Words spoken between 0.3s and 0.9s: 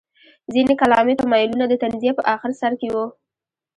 ځینې